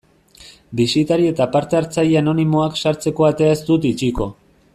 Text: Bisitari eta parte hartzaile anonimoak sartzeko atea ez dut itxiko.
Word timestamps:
Bisitari 0.79 1.29
eta 1.31 1.47
parte 1.57 1.79
hartzaile 1.81 2.19
anonimoak 2.23 2.81
sartzeko 2.85 3.29
atea 3.33 3.55
ez 3.59 3.61
dut 3.71 3.87
itxiko. 3.93 4.31